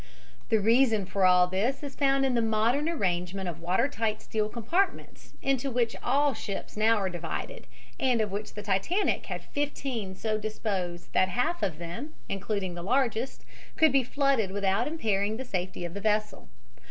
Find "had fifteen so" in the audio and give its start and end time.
9.27-10.39